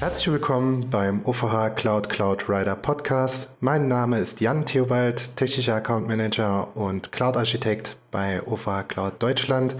[0.00, 3.50] Herzlich willkommen beim OVH Cloud Cloud Rider Podcast.
[3.58, 9.74] Mein Name ist Jan Theobald, technischer Account Manager und Cloud Architekt bei OVH Cloud Deutschland.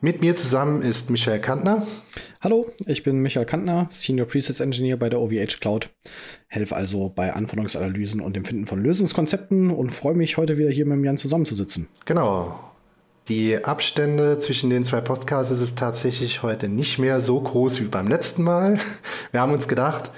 [0.00, 1.86] Mit mir zusammen ist Michael Kantner.
[2.40, 5.90] Hallo, ich bin Michael Kantner, Senior Presets Engineer bei der OVH Cloud.
[6.48, 10.86] Helfe also bei Anforderungsanalysen und dem Finden von Lösungskonzepten und freue mich, heute wieder hier
[10.86, 11.86] mit Jan zusammenzusitzen.
[12.06, 12.69] Genau,
[13.30, 18.08] die Abstände zwischen den zwei Podcasts ist tatsächlich heute nicht mehr so groß wie beim
[18.08, 18.80] letzten Mal.
[19.30, 20.10] Wir haben uns gedacht,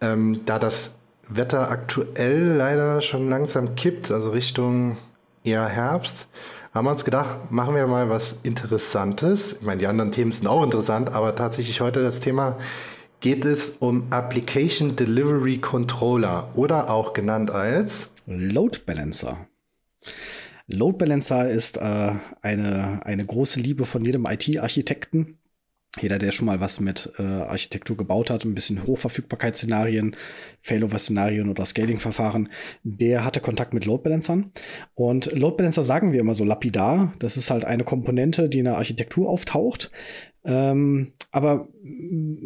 [0.00, 0.92] ähm, da das
[1.28, 4.96] Wetter aktuell leider schon langsam kippt, also Richtung
[5.42, 6.28] eher Herbst,
[6.72, 9.56] haben wir uns gedacht, machen wir mal was Interessantes.
[9.60, 12.58] Ich meine, die anderen Themen sind auch interessant, aber tatsächlich heute das Thema
[13.18, 19.48] geht es um Application Delivery Controller oder auch genannt als Load Balancer.
[20.72, 25.38] Load Balancer ist äh, eine, eine große Liebe von jedem IT-Architekten.
[26.00, 30.16] Jeder, der schon mal was mit äh, Architektur gebaut hat, ein bisschen Hochverfügbarkeitsszenarien,
[30.62, 32.48] Failover-Szenarien oder Scaling-Verfahren,
[32.82, 34.52] der hatte Kontakt mit Load Balancern.
[34.94, 37.12] Und Load Balancer sagen wir immer so lapidar.
[37.18, 39.90] Das ist halt eine Komponente, die in der Architektur auftaucht,
[40.44, 41.68] ähm, aber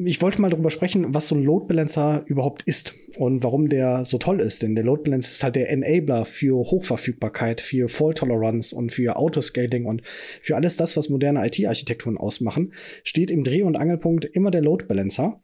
[0.05, 4.05] ich wollte mal darüber sprechen, was so ein Load Balancer überhaupt ist und warum der
[4.05, 4.63] so toll ist.
[4.63, 9.17] Denn der Load Balancer ist halt der Enabler für Hochverfügbarkeit, für Fault Tolerance und für
[9.17, 10.03] Autoscaling und
[10.43, 14.85] für alles das, was moderne IT-Architekturen ausmachen, steht im Dreh- und Angelpunkt immer der Load
[14.85, 15.41] Balancer.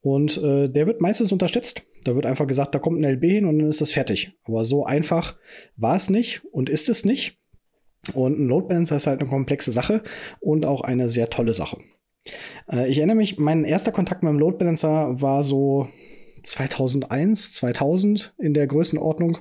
[0.00, 1.82] Und äh, der wird meistens unterstützt.
[2.04, 4.32] Da wird einfach gesagt, da kommt ein LB hin und dann ist das fertig.
[4.44, 5.36] Aber so einfach
[5.76, 7.38] war es nicht und ist es nicht.
[8.14, 10.02] Und ein Load Balancer ist halt eine komplexe Sache
[10.40, 11.78] und auch eine sehr tolle Sache.
[12.70, 15.88] Äh, ich erinnere mich, mein erster Kontakt mit dem Load Balancer war so
[16.46, 19.38] 2001, 2000 in der Größenordnung,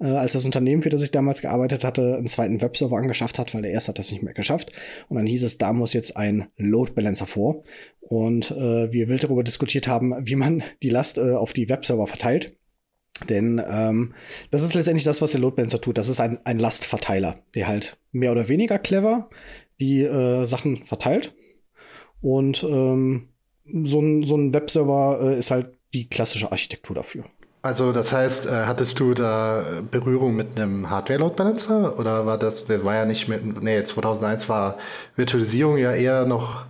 [0.00, 3.54] äh, als das Unternehmen, für das ich damals gearbeitet hatte, einen zweiten Webserver angeschafft hat,
[3.54, 4.72] weil der erste hat das nicht mehr geschafft.
[5.08, 7.64] Und dann hieß es, da muss jetzt ein Load Balancer vor.
[8.00, 12.06] Und äh, wir wild darüber diskutiert haben, wie man die Last äh, auf die Webserver
[12.06, 12.56] verteilt.
[13.28, 14.14] Denn ähm,
[14.50, 15.98] das ist letztendlich das, was der Load Balancer tut.
[15.98, 19.28] Das ist ein, ein Lastverteiler, der halt mehr oder weniger clever
[19.80, 21.34] die äh, Sachen verteilt
[22.20, 23.28] und ähm,
[23.82, 27.24] so ein, so ein Webserver äh, ist halt die klassische Architektur dafür.
[27.62, 32.68] Also das heißt, äh, hattest du da Berührung mit einem Hardware-Load Balancer oder war das,
[32.68, 34.78] war ja nicht mit, nee, 2001 war
[35.16, 36.64] Virtualisierung ja eher noch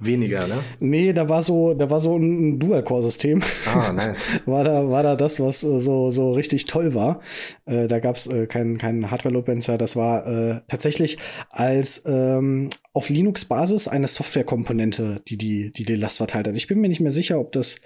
[0.00, 0.54] Weniger, ne?
[0.80, 3.42] Nee, da war so, da war so ein Dual-Core-System.
[3.66, 4.30] Ah, nice.
[4.46, 7.20] war da, war da das, was äh, so, so richtig toll war.
[7.66, 9.76] Äh, da gab's äh, keinen kein Hardware-Load-Balancer.
[9.76, 11.18] Das war äh, tatsächlich
[11.50, 16.56] als ähm, auf Linux-Basis eine Software-Komponente, die, die die die Last verteilt hat.
[16.56, 17.76] Ich bin mir nicht mehr sicher, ob das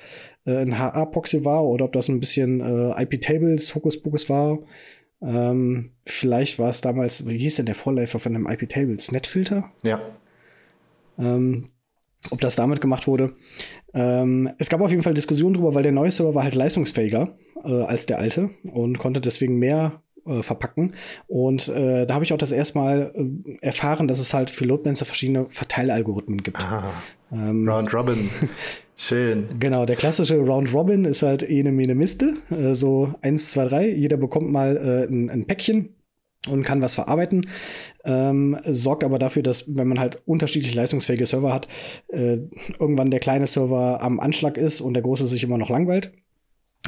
[0.46, 4.60] äh, ein HA-Proxy war oder ob das ein bisschen äh, IP-Tables, Hokuspokus war.
[5.20, 9.10] Ähm, vielleicht war es damals, wie hieß denn der Vorläufer von einem IP-Tables?
[9.10, 9.70] Netfilter?
[9.82, 10.00] Ja.
[11.18, 11.70] Ähm,
[12.30, 13.34] ob das damit gemacht wurde.
[13.92, 17.36] Ähm, es gab auf jeden Fall Diskussionen darüber, weil der neue Server war halt leistungsfähiger
[17.64, 20.94] äh, als der alte und konnte deswegen mehr äh, verpacken.
[21.26, 24.64] Und äh, da habe ich auch das erste Mal äh, erfahren, dass es halt für
[24.64, 26.64] Load Balancer verschiedene Verteilalgorithmen gibt.
[26.64, 26.92] Ah,
[27.32, 28.30] ähm, Round Robin.
[28.96, 29.48] Schön.
[29.58, 32.34] Genau, der klassische Round Robin ist halt ene mene Miste.
[32.50, 33.88] Äh, so eins, zwei, drei.
[33.88, 35.94] Jeder bekommt mal äh, ein, ein Päckchen
[36.48, 37.46] und kann was verarbeiten,
[38.04, 41.68] ähm, sorgt aber dafür, dass wenn man halt unterschiedlich leistungsfähige Server hat,
[42.08, 42.38] äh,
[42.78, 46.12] irgendwann der kleine Server am Anschlag ist und der große sich immer noch langweilt.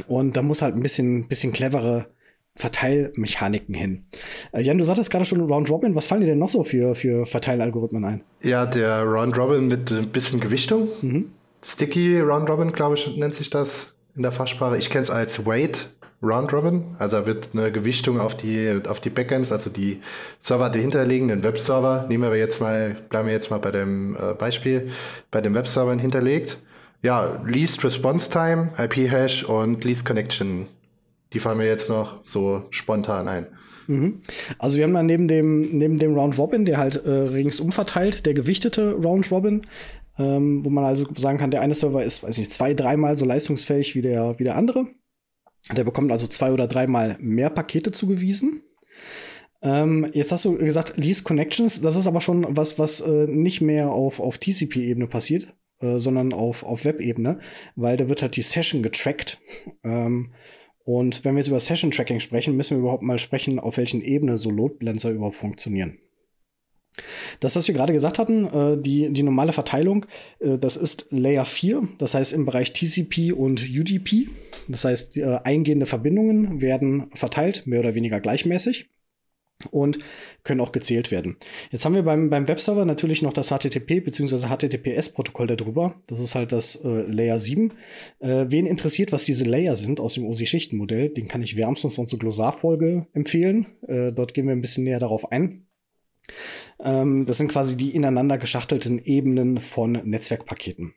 [0.06, 2.06] Und da muss halt ein bisschen, bisschen clevere
[2.54, 4.06] Verteilmechaniken hin.
[4.52, 5.94] Äh, Jan, du sagtest gerade schon Round Robin.
[5.94, 8.22] Was fallen dir denn noch so für, für Verteilalgorithmen ein?
[8.42, 10.88] Ja, der Round Robin mit ein bisschen Gewichtung.
[11.02, 11.32] Mhm.
[11.62, 14.78] Sticky Round Robin, glaube ich, nennt sich das in der Fachsprache.
[14.78, 15.90] Ich kenne es als Weight
[16.22, 16.96] Round Robin.
[16.98, 20.00] Also da wird eine Gewichtung auf die, auf die Backends, also die
[20.40, 22.06] Server dahinter liegen, den Webserver.
[22.08, 24.90] Nehmen wir jetzt mal, bleiben wir jetzt mal bei dem äh, Beispiel,
[25.30, 26.58] bei dem Webserver hinterlegt.
[27.02, 30.66] Ja, Least Response Time, IP Hash und Least Connection.
[31.32, 33.46] Die fallen mir jetzt noch so spontan ein.
[33.86, 34.22] Mhm.
[34.58, 38.26] Also wir haben dann neben dem, neben dem Round Robin, der halt äh, ringsum verteilt,
[38.26, 39.62] der gewichtete Round Robin,
[40.18, 43.24] ähm, wo man also sagen kann, der eine Server ist, weiß nicht, zwei, dreimal so
[43.24, 44.86] leistungsfähig wie der, wie der andere.
[45.74, 48.62] Der bekommt also zwei oder dreimal mehr Pakete zugewiesen.
[49.62, 51.80] Ähm, jetzt hast du gesagt, Lease Connections.
[51.80, 56.32] Das ist aber schon was, was äh, nicht mehr auf, auf TCP-Ebene passiert, äh, sondern
[56.32, 57.40] auf, auf Web-Ebene,
[57.74, 59.40] weil da wird halt die Session getrackt.
[59.82, 60.32] Ähm,
[60.84, 64.02] und wenn wir jetzt über Session Tracking sprechen, müssen wir überhaupt mal sprechen, auf welchen
[64.02, 65.98] Ebene so Load Balancer überhaupt funktionieren.
[67.40, 70.06] Das, was wir gerade gesagt hatten, äh, die, die normale Verteilung,
[70.40, 74.28] äh, das ist Layer 4, das heißt im Bereich TCP und UDP.
[74.68, 78.88] Das heißt, äh, eingehende Verbindungen werden verteilt, mehr oder weniger gleichmäßig.
[79.70, 79.98] und
[80.44, 81.36] können auch gezählt werden.
[81.70, 84.48] Jetzt haben wir beim, beim Webserver natürlich noch das HTTP bzw.
[84.48, 86.02] HTTPS-Protokoll darüber.
[86.08, 87.72] Das ist halt das äh, Layer 7.
[88.18, 92.18] Äh, wen interessiert, was diese Layer sind aus dem OSI-Schichtenmodell, den kann ich wärmstens unsere
[92.18, 93.66] Glossarfolge empfehlen.
[93.88, 95.66] Äh, dort gehen wir ein bisschen näher darauf ein.
[96.82, 100.94] Ähm, das sind quasi die ineinander geschachtelten Ebenen von Netzwerkpaketen.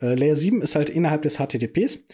[0.00, 2.04] Äh, Layer 7 ist halt innerhalb des HTTPs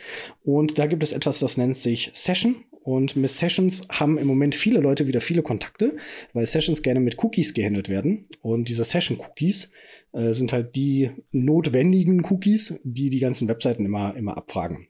[0.43, 4.55] und da gibt es etwas, das nennt sich Session und mit Sessions haben im Moment
[4.55, 5.97] viele Leute wieder viele Kontakte,
[6.33, 8.27] weil Sessions gerne mit Cookies gehandelt werden.
[8.41, 9.71] Und diese Session-Cookies
[10.12, 14.89] äh, sind halt die notwendigen Cookies, die die ganzen Webseiten immer, immer abfragen,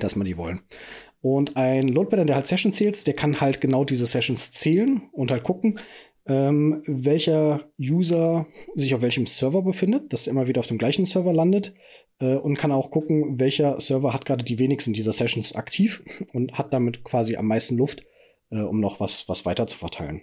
[0.00, 0.60] dass man die wollen.
[1.22, 5.30] Und ein Loadballer, der halt Sessions zählt, der kann halt genau diese Sessions zählen und
[5.30, 5.80] halt gucken,
[6.26, 11.04] ähm, welcher User sich auf welchem Server befindet, dass er immer wieder auf dem gleichen
[11.04, 11.74] Server landet
[12.20, 16.52] äh, und kann auch gucken, welcher Server hat gerade die wenigsten dieser Sessions aktiv und
[16.54, 18.02] hat damit quasi am meisten Luft,
[18.50, 20.22] äh, um noch was, was weiter zu verteilen.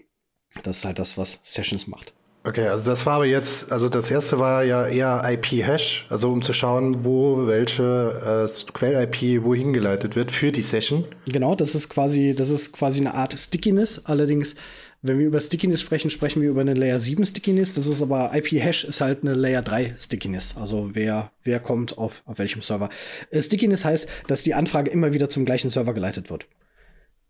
[0.63, 2.13] Das ist halt das, was Sessions macht.
[2.43, 6.41] Okay, also das war aber jetzt, also das erste war ja eher IP-Hash, also um
[6.41, 11.05] zu schauen, wo welche äh, Quell-IP wohin geleitet wird für die Session.
[11.27, 14.05] Genau, das ist quasi, das ist quasi eine Art Stickiness.
[14.05, 14.55] Allerdings
[15.03, 17.73] wenn wir über Stickiness sprechen, sprechen wir über eine Layer 7 Stickiness.
[17.73, 20.55] Das ist aber IP-Hash ist halt eine Layer 3 Stickiness.
[20.57, 22.89] Also wer, wer kommt auf, auf welchem Server.
[23.31, 26.47] Äh, Stickiness heißt, dass die Anfrage immer wieder zum gleichen Server geleitet wird.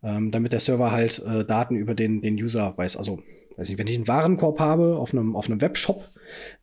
[0.03, 2.97] Ähm, damit der Server halt äh, Daten über den, den User weiß.
[2.97, 3.23] Also,
[3.57, 6.09] weiß nicht, wenn ich einen Warenkorb habe auf einem, auf einem Webshop,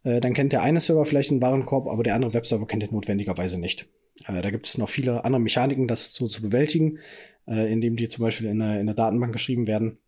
[0.04, 2.92] äh, dann kennt der eine Server vielleicht einen Warenkorb, aber der andere Webserver kennt den
[2.92, 3.88] notwendigerweise nicht.
[4.26, 6.98] Äh, da gibt es noch viele andere Mechaniken, das so zu bewältigen,
[7.46, 9.98] äh, indem die zum Beispiel in eine, in Datenbank geschrieben werden.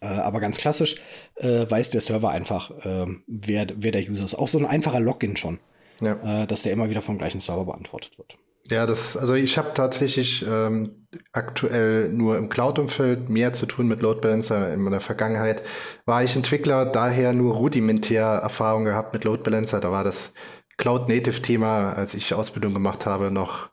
[0.00, 0.96] Äh, aber ganz klassisch
[1.36, 4.34] äh, weiß der Server einfach, äh, wer, wer der User ist.
[4.34, 5.58] Auch so ein einfacher Login schon,
[6.00, 6.42] ja.
[6.42, 8.38] äh, dass der immer wieder vom gleichen Server beantwortet wird.
[8.70, 14.02] Ja, das, also ich habe tatsächlich ähm, aktuell nur im Cloud-Umfeld mehr zu tun mit
[14.02, 14.72] Load Balancer.
[14.74, 15.62] In meiner Vergangenheit
[16.04, 19.80] war ich Entwickler, daher nur rudimentär Erfahrung gehabt mit Load Balancer.
[19.80, 20.34] Da war das
[20.76, 23.70] Cloud-Native-Thema, als ich Ausbildung gemacht habe, noch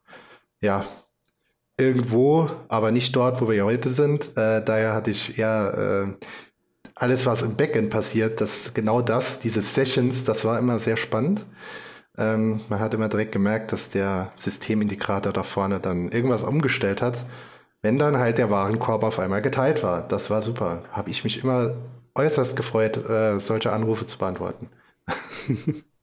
[0.61, 0.85] ja
[1.77, 4.29] irgendwo, aber nicht dort, wo wir heute sind.
[4.37, 6.25] Äh, daher hatte ich eher äh,
[6.95, 11.45] alles, was im Backend passiert, das genau das, diese Sessions, das war immer sehr spannend.
[12.17, 17.25] Ähm, man hat immer direkt gemerkt, dass der Systemintegrator da vorne dann irgendwas umgestellt hat,
[17.81, 20.07] wenn dann halt der Warenkorb auf einmal geteilt war.
[20.07, 20.83] Das war super.
[20.91, 21.75] Habe ich mich immer
[22.15, 24.69] äußerst gefreut, äh, solche Anrufe zu beantworten.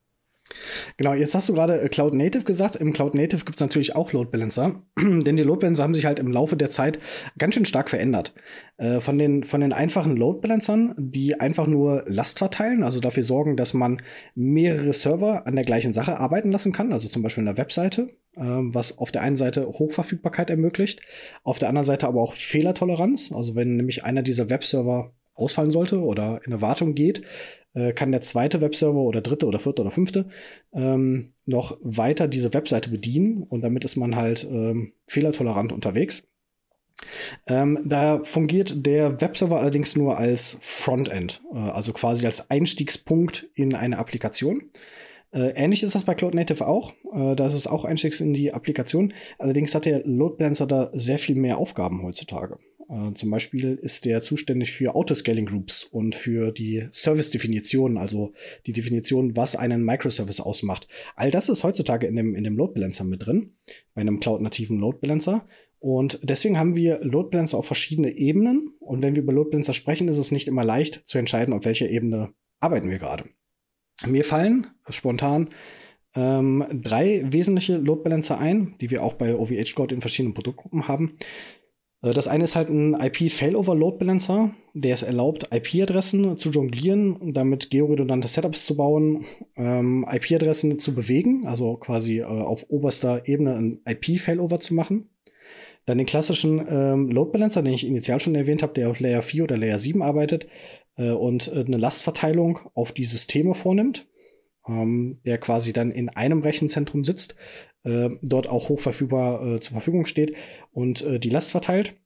[0.96, 2.76] Genau, jetzt hast du gerade äh, Cloud Native gesagt.
[2.76, 6.06] Im Cloud Native gibt es natürlich auch Load Balancer, denn die Load Balancer haben sich
[6.06, 6.99] halt im Laufe der Zeit
[7.38, 8.34] ganz schön stark verändert.
[8.79, 13.23] Äh, von, den, von den einfachen Load Balancern, die einfach nur Last verteilen, also dafür
[13.23, 14.02] sorgen, dass man
[14.34, 18.08] mehrere Server an der gleichen Sache arbeiten lassen kann, also zum Beispiel in der Webseite,
[18.34, 21.00] äh, was auf der einen Seite Hochverfügbarkeit ermöglicht,
[21.44, 23.32] auf der anderen Seite aber auch Fehlertoleranz.
[23.32, 27.23] Also wenn nämlich einer dieser Webserver ausfallen sollte oder in eine Wartung geht,
[27.75, 30.29] äh, kann der zweite Webserver oder dritte oder vierte oder fünfte
[30.73, 36.23] ähm, noch weiter diese Webseite bedienen und damit ist man halt ähm, fehlertolerant unterwegs.
[37.46, 43.75] Ähm, da fungiert der Webserver allerdings nur als Frontend, äh, also quasi als Einstiegspunkt in
[43.75, 44.70] eine Applikation.
[45.32, 46.93] Äh, ähnlich ist das bei Cloud Native auch.
[47.12, 49.14] Äh, da ist es auch Einstiegs in die Applikation.
[49.38, 52.58] Allerdings hat der Load Balancer da sehr viel mehr Aufgaben heutzutage.
[52.92, 58.32] Äh, zum Beispiel ist der zuständig für Autoscaling Groups und für die Service-Definition, also
[58.67, 60.86] die Definition, was einen Microservice ausmacht.
[61.17, 63.55] All das ist heutzutage in dem, in dem Load Balancer mit drin,
[63.94, 65.46] bei einem cloud-nativen Load Balancer.
[65.78, 68.74] Und deswegen haben wir Load Balancer auf verschiedene Ebenen.
[68.78, 71.64] Und wenn wir über Load Balancer sprechen, ist es nicht immer leicht zu entscheiden, auf
[71.64, 73.24] welcher Ebene arbeiten wir gerade.
[74.06, 75.50] Mir fallen spontan
[76.14, 80.86] ähm, drei wesentliche Load Balancer ein, die wir auch bei OVH Code in verschiedenen Produktgruppen
[80.86, 81.17] haben.
[82.02, 87.70] Äh, das eine ist halt ein IP-Failover-Load-Balancer, der es erlaubt, IP-Adressen zu jonglieren und damit
[87.70, 89.24] georedundante Setups zu bauen,
[89.56, 95.08] ähm, IP-Adressen zu bewegen, also quasi äh, auf oberster Ebene ein IP-Failover zu machen.
[95.84, 99.22] Dann den klassischen ähm, Load Balancer, den ich initial schon erwähnt habe, der auf Layer
[99.22, 100.46] 4 oder Layer 7 arbeitet
[100.96, 104.06] äh, und äh, eine Lastverteilung auf die Systeme vornimmt,
[104.69, 107.36] ähm, der quasi dann in einem Rechenzentrum sitzt,
[107.84, 110.34] äh, dort auch hochverfügbar äh, zur Verfügung steht
[110.72, 111.96] und äh, die Last verteilt.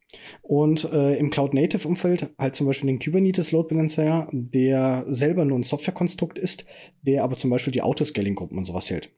[0.41, 5.65] Und äh, im Cloud-Native-Umfeld halt zum Beispiel den Kubernetes Load Balancer, der selber nur ein
[5.65, 6.65] Softwarekonstrukt ist,
[7.03, 9.11] der aber zum Beispiel die Autoscaling-Gruppen und sowas hält.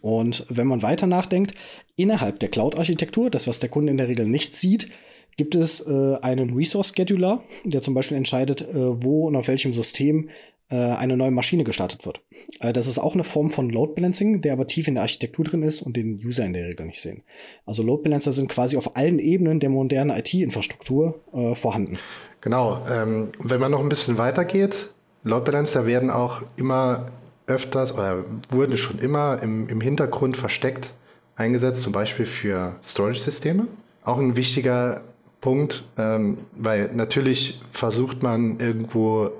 [0.00, 1.54] Und wenn man weiter nachdenkt,
[1.96, 4.88] innerhalb der Cloud-Architektur, das was der Kunde in der Regel nicht sieht,
[5.36, 9.72] gibt es äh, einen Resource Scheduler, der zum Beispiel entscheidet, äh, wo und auf welchem
[9.72, 10.30] System
[10.76, 12.20] eine neue Maschine gestartet wird.
[12.60, 15.44] Äh, das ist auch eine Form von Load Balancing, der aber tief in der Architektur
[15.44, 17.22] drin ist und den User in der Regel nicht sehen.
[17.66, 21.98] Also Load Balancer sind quasi auf allen Ebenen der modernen IT-Infrastruktur äh, vorhanden.
[22.40, 22.84] Genau.
[22.90, 24.90] Ähm, wenn man noch ein bisschen weitergeht,
[25.24, 27.10] Load Balancer werden auch immer
[27.46, 30.92] öfters oder wurden schon immer im, im Hintergrund versteckt
[31.36, 33.66] eingesetzt, zum Beispiel für Storage-Systeme.
[34.04, 35.02] Auch ein wichtiger
[35.40, 39.30] Punkt, ähm, weil natürlich versucht man irgendwo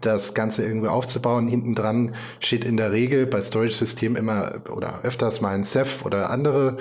[0.00, 1.48] das Ganze irgendwie aufzubauen.
[1.48, 6.30] Hinten dran steht in der Regel bei Storage-Systemen immer oder öfters mal ein Ceph oder
[6.30, 6.78] andere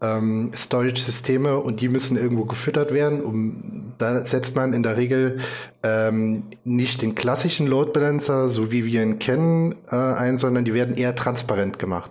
[0.00, 3.22] ähm, Storage-Systeme und die müssen irgendwo gefüttert werden.
[3.22, 5.38] Um, da setzt man in der Regel
[5.82, 10.74] ähm, nicht den klassischen Load Balancer, so wie wir ihn kennen, äh, ein, sondern die
[10.74, 12.10] werden eher transparent gemacht.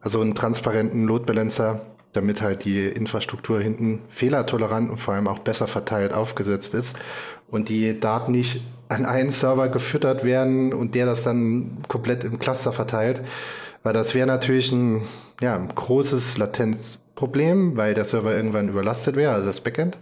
[0.00, 1.82] Also einen transparenten Load Balancer,
[2.14, 6.96] damit halt die Infrastruktur hinten fehlertolerant und vor allem auch besser verteilt aufgesetzt ist
[7.48, 12.38] und die Daten nicht an einen Server gefüttert werden und der das dann komplett im
[12.38, 13.20] Cluster verteilt.
[13.82, 15.02] Weil das wäre natürlich ein,
[15.40, 19.98] ja, ein großes Latenzproblem, weil der Server irgendwann überlastet wäre, also das Backend.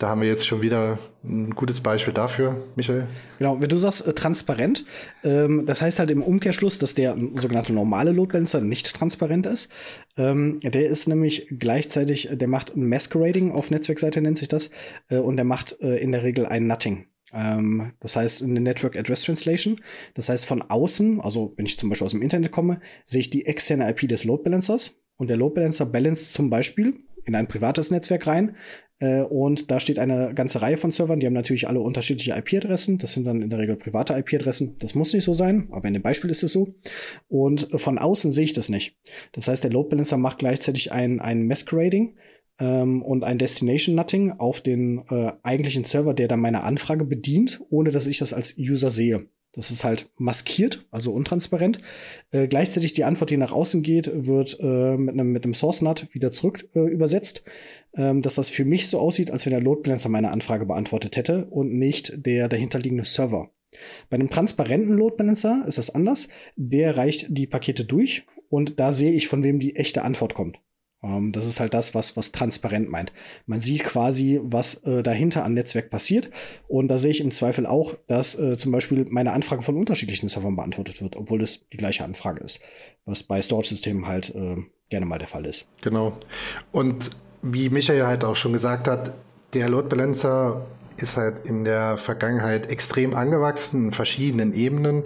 [0.00, 3.06] Da haben wir jetzt schon wieder ein gutes Beispiel dafür, Michael.
[3.38, 4.86] Genau, wenn du sagst äh, transparent,
[5.22, 9.70] ähm, das heißt halt im Umkehrschluss, dass der sogenannte normale Load Balancer nicht transparent ist.
[10.16, 14.70] Ähm, der ist nämlich gleichzeitig, der macht Masquerading auf Netzwerkseite nennt sich das,
[15.10, 17.04] äh, und der macht äh, in der Regel ein Nutting.
[17.32, 19.80] Ähm, das heißt, eine Network Address Translation.
[20.14, 23.30] Das heißt, von außen, also wenn ich zum Beispiel aus dem Internet komme, sehe ich
[23.30, 25.00] die externe IP des Load Balancers.
[25.16, 26.94] Und der Load Balancer balanced zum Beispiel
[27.26, 28.56] in ein privates Netzwerk rein.
[29.00, 32.98] Äh, und da steht eine ganze Reihe von Servern, die haben natürlich alle unterschiedliche IP-Adressen.
[32.98, 34.76] Das sind dann in der Regel private IP-Adressen.
[34.78, 36.74] Das muss nicht so sein, aber in dem Beispiel ist es so.
[37.28, 38.96] Und von außen sehe ich das nicht.
[39.32, 42.16] Das heißt, der Load Balancer macht gleichzeitig ein, ein Masquerading
[42.60, 47.60] ähm, und ein Destination Nutting auf den äh, eigentlichen Server, der dann meine Anfrage bedient,
[47.70, 49.26] ohne dass ich das als User sehe.
[49.52, 51.80] Das ist halt maskiert, also untransparent.
[52.30, 56.06] Äh, gleichzeitig die Antwort, die nach außen geht, wird äh, mit einem mit Source Nut
[56.12, 57.42] wieder zurück äh, übersetzt,
[57.96, 61.16] ähm, dass das für mich so aussieht, als wenn der Load Balancer meine Anfrage beantwortet
[61.16, 63.50] hätte und nicht der dahinterliegende Server.
[64.08, 66.28] Bei einem transparenten Load Balancer ist das anders.
[66.54, 70.60] Der reicht die Pakete durch und da sehe ich, von wem die echte Antwort kommt.
[71.02, 73.12] Ähm, das ist halt das, was, was transparent meint.
[73.46, 76.30] Man sieht quasi, was äh, dahinter am Netzwerk passiert.
[76.68, 80.28] Und da sehe ich im Zweifel auch, dass äh, zum Beispiel meine Anfrage von unterschiedlichen
[80.28, 82.60] Servern beantwortet wird, obwohl es die gleiche Anfrage ist.
[83.04, 84.56] Was bei Storage-Systemen halt äh,
[84.90, 85.66] gerne mal der Fall ist.
[85.80, 86.12] Genau.
[86.72, 87.10] Und
[87.42, 89.14] wie Michael halt auch schon gesagt hat,
[89.54, 90.66] der Load Balancer
[90.96, 95.04] ist halt in der Vergangenheit extrem angewachsen in verschiedenen Ebenen,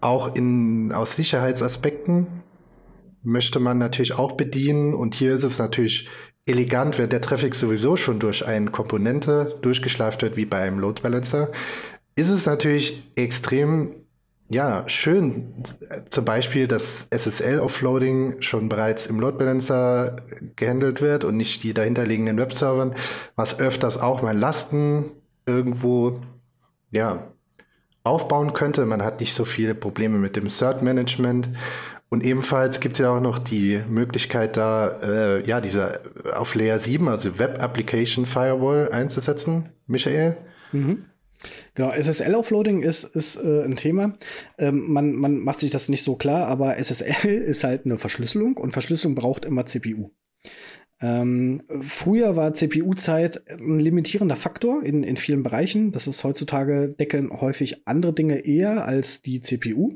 [0.00, 2.39] auch in, aus Sicherheitsaspekten
[3.22, 4.94] möchte man natürlich auch bedienen.
[4.94, 6.08] Und hier ist es natürlich
[6.46, 11.02] elegant, wenn der Traffic sowieso schon durch eine Komponente durchgeschleift wird, wie bei einem Load
[11.02, 11.50] Balancer,
[12.16, 13.94] ist es natürlich extrem
[14.52, 15.62] ja, schön,
[16.08, 20.16] zum Beispiel, dass SSL-Offloading schon bereits im Load Balancer
[20.56, 22.96] gehandelt wird und nicht die dahinterliegenden Webservern,
[23.36, 25.04] was öfters auch mal Lasten
[25.46, 26.20] irgendwo,
[26.90, 27.28] ja,
[28.02, 28.86] aufbauen könnte.
[28.86, 31.50] Man hat nicht so viele Probleme mit dem Cert-Management
[32.10, 36.00] und ebenfalls gibt es ja auch noch die Möglichkeit, da äh, ja diese
[36.34, 40.36] auf Layer 7, also Web Application Firewall einzusetzen, Michael.
[40.72, 41.04] Mhm.
[41.74, 44.18] Genau, SSL-Offloading ist, ist äh, ein Thema.
[44.58, 48.56] Ähm, man, man macht sich das nicht so klar, aber SSL ist halt eine Verschlüsselung
[48.56, 50.10] und Verschlüsselung braucht immer CPU.
[51.02, 55.92] Ähm, früher war CPU-Zeit ein limitierender Faktor in, in vielen Bereichen.
[55.92, 59.94] Das ist heutzutage deckeln häufig andere Dinge eher als die CPU.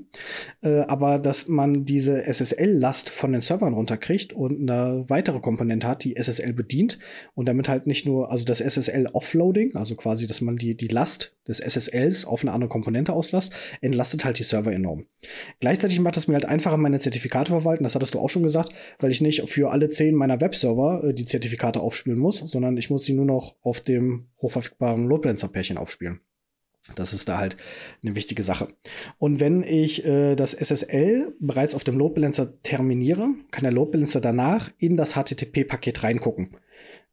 [0.63, 6.05] Äh, aber dass man diese SSL-Last von den Servern runterkriegt und eine weitere Komponente hat,
[6.05, 6.99] die SSL bedient
[7.35, 11.37] und damit halt nicht nur, also das SSL-Offloading, also quasi, dass man die, die Last
[11.47, 15.05] des SSLs auf eine andere Komponente auslässt, entlastet halt die Server enorm.
[15.61, 18.73] Gleichzeitig macht es mir halt einfacher, meine Zertifikate verwalten, das hattest du auch schon gesagt,
[19.01, 22.91] weil ich nicht für alle zehn meiner Webserver äh, die Zertifikate aufspielen muss, sondern ich
[22.91, 26.21] muss sie nur noch auf dem hochverfügbaren Load Balancer-Pärchen aufspielen.
[26.97, 27.57] Das ist da halt
[28.03, 28.69] eine wichtige Sache.
[29.19, 33.93] Und wenn ich äh, das SSL bereits auf dem Load Balancer terminiere, kann der Load
[33.93, 36.57] Balancer danach in das HTTP-Paket reingucken.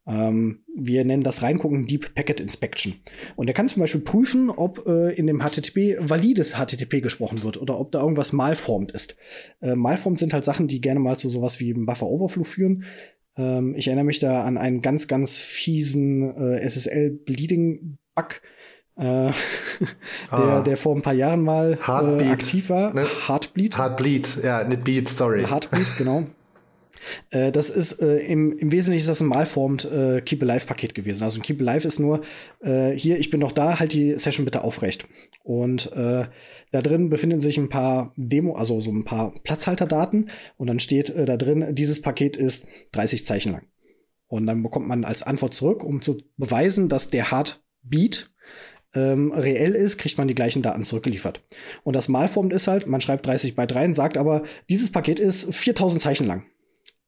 [0.06, 2.94] Ähm, wir nennen das Reingucken Deep Packet Inspection.
[3.36, 7.56] Und er kann zum Beispiel prüfen, ob äh, in dem HTTP valides HTTP gesprochen wird
[7.56, 9.16] oder ob da irgendwas malformt ist.
[9.60, 12.84] Äh, malformt sind halt Sachen, die gerne mal zu sowas wie einem Buffer Overflow führen.
[13.36, 18.42] Ähm, ich erinnere mich da an einen ganz, ganz fiesen äh, SSL-Bleeding-Bug,
[18.96, 19.32] äh, der,
[20.30, 20.62] ah.
[20.62, 22.92] der vor ein paar Jahren mal äh, aktiv war.
[22.92, 23.06] Ne?
[23.28, 23.78] Heartbleed.
[23.78, 25.44] Heartbleed, ja, nicht Beat, sorry.
[25.44, 26.26] Heartbleed, genau.
[27.30, 30.94] Äh, das ist äh, im, im Wesentlichen ist das ein malformed äh, Keep Alive Paket
[30.94, 31.24] gewesen.
[31.24, 32.22] Also ein Keep Alive ist nur
[32.60, 35.06] äh, hier, ich bin noch da, halt die Session bitte aufrecht.
[35.42, 36.26] Und äh,
[36.70, 41.12] da drin befinden sich ein paar Demo, also so ein paar Platzhalterdaten und dann steht
[41.16, 43.66] da drin, dieses Paket ist 30 Zeichen lang.
[44.28, 48.32] Und dann bekommt man als Antwort zurück, um zu beweisen, dass der Heartbeat
[48.94, 51.42] ähm, reell ist, kriegt man die gleichen Daten zurückgeliefert.
[51.82, 55.54] Und das Malformt ist halt, man schreibt 30 Byte rein, sagt aber, dieses Paket ist
[55.54, 56.44] 4000 Zeichen lang.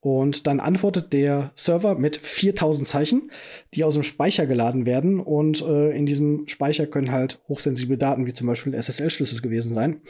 [0.04, 3.30] Und dann antwortet der Server mit 4000 Zeichen,
[3.73, 5.18] die aus dem Speicher geladen werden.
[5.18, 10.02] Und äh, in diesem Speicher können halt hochsensible Daten, wie zum Beispiel SSL-Schlüssel gewesen sein,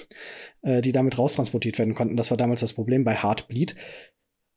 [0.62, 2.16] äh, die damit raustransportiert werden konnten.
[2.16, 3.76] Das war damals das Problem bei Heartbleed.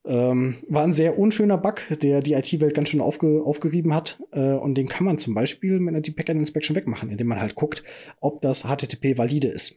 [0.07, 4.19] Ähm, war ein sehr unschöner Bug, der die IT-Welt ganz schön aufge aufgerieben hat.
[4.31, 7.39] Äh, und den kann man zum Beispiel mit einer Deep Packet Inspection wegmachen, indem man
[7.39, 7.83] halt guckt,
[8.21, 9.75] ob das HTTP valide ist.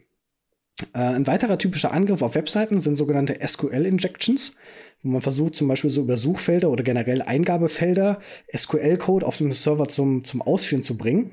[0.94, 4.56] Äh, ein weiterer typischer Angriff auf Webseiten sind sogenannte SQL-Injections
[5.02, 8.20] wo man versucht, zum Beispiel so über Suchfelder oder generell Eingabefelder
[8.54, 11.32] SQL-Code auf dem Server zum, zum Ausführen zu bringen.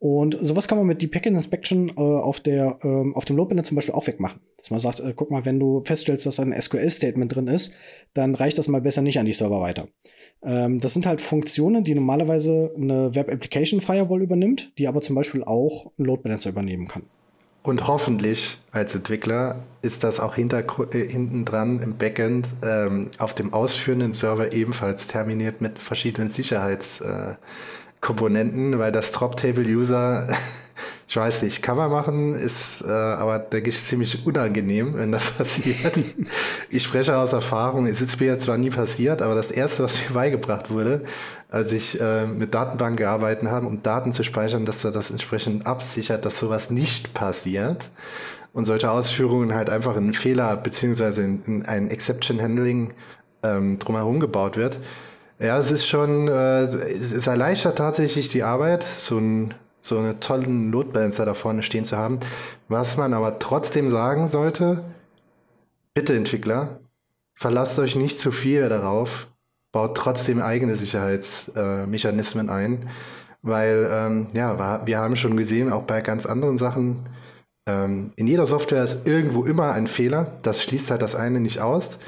[0.00, 3.60] Und sowas kann man mit Deep Packet Inspection äh, auf, der, ähm, auf dem Load
[3.64, 4.40] zum Beispiel auch wegmachen.
[4.56, 7.74] Dass man sagt, äh, guck mal, wenn du feststellst, dass ein SQL-Statement drin ist,
[8.14, 9.88] dann reicht das mal besser nicht an die Server weiter.
[10.44, 15.16] Ähm, das sind halt Funktionen, die normalerweise eine Web Application Firewall übernimmt, die aber zum
[15.16, 17.02] Beispiel auch ein Load Balancer übernehmen kann.
[17.68, 23.34] Und hoffentlich als Entwickler ist das auch hinter, äh, hinten dran im Backend ähm, auf
[23.34, 30.28] dem ausführenden Server ebenfalls terminiert mit verschiedenen Sicherheitskomponenten, äh, weil das Drop-Table-User
[31.10, 35.30] Ich weiß nicht, kann man machen, ist äh, aber, denke ich, ziemlich unangenehm, wenn das
[35.38, 35.98] passiert.
[36.68, 39.98] ich spreche aus Erfahrung, es ist mir ja zwar nie passiert, aber das Erste, was
[39.98, 41.06] mir beigebracht wurde,
[41.48, 45.66] als ich äh, mit Datenbanken gearbeitet habe, um Daten zu speichern, dass er das entsprechend
[45.66, 47.88] absichert, dass sowas nicht passiert
[48.52, 52.92] und solche Ausführungen halt einfach in Fehler beziehungsweise in, in ein Exception Handling
[53.42, 54.78] ähm, drumherum gebaut wird.
[55.38, 60.70] Ja, es ist schon, äh, es, erleichtert tatsächlich die Arbeit, so ein so einen tollen
[60.70, 62.20] Load da vorne stehen zu haben.
[62.68, 64.84] Was man aber trotzdem sagen sollte,
[65.94, 66.80] bitte Entwickler,
[67.34, 69.28] verlasst euch nicht zu viel darauf,
[69.72, 72.90] baut trotzdem eigene Sicherheitsmechanismen äh, ein,
[73.42, 77.08] weil ähm, ja, wir haben schon gesehen, auch bei ganz anderen Sachen,
[77.66, 81.60] ähm, in jeder Software ist irgendwo immer ein Fehler, das schließt halt das eine nicht
[81.60, 81.98] aus.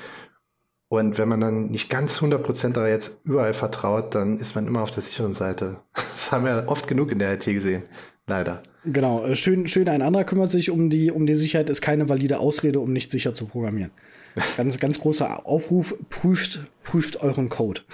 [0.92, 4.82] Und wenn man dann nicht ganz 100% da jetzt überall vertraut, dann ist man immer
[4.82, 5.78] auf der sicheren Seite.
[6.20, 7.82] Das haben wir oft genug in der IT gesehen.
[8.26, 8.62] Leider.
[8.84, 9.24] Genau.
[9.24, 12.38] Äh, schön, schön ein anderer kümmert sich um die, um die Sicherheit, ist keine valide
[12.38, 13.90] Ausrede, um nicht sicher zu programmieren.
[14.56, 17.80] Ganz, ganz großer Aufruf, prüft, prüft euren Code.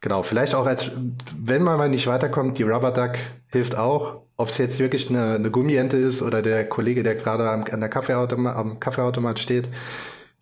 [0.00, 0.92] Genau, vielleicht auch als,
[1.36, 3.18] wenn man mal nicht weiterkommt, die Rubber Duck
[3.48, 4.22] hilft auch.
[4.36, 7.80] Ob es jetzt wirklich eine, eine Gummiente ist oder der Kollege, der gerade am, an
[7.80, 9.68] der Kaffeeautomat, am Kaffeeautomat steht,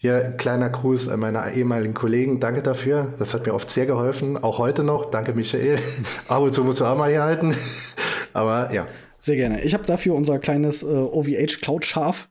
[0.05, 2.39] hier, kleiner Gruß an meine ehemaligen Kollegen.
[2.39, 3.15] Danke dafür.
[3.19, 4.37] Das hat mir oft sehr geholfen.
[4.37, 5.07] Auch heute noch.
[5.11, 5.79] Danke, Michael.
[6.29, 7.57] Ab und zu musst du auch mal hier halten.
[8.35, 8.87] Aber ja.
[9.17, 9.63] Sehr gerne.
[9.63, 12.29] Ich habe dafür unser kleines äh, OVH Cloud Schaf.